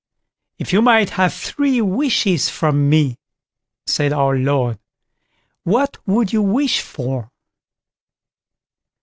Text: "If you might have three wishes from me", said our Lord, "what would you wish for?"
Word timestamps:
"If 0.57 0.73
you 0.73 0.81
might 0.81 1.11
have 1.11 1.31
three 1.31 1.79
wishes 1.79 2.49
from 2.49 2.89
me", 2.89 3.19
said 3.85 4.11
our 4.11 4.35
Lord, 4.35 4.79
"what 5.63 5.95
would 6.07 6.33
you 6.33 6.41
wish 6.41 6.81
for?" 6.81 7.29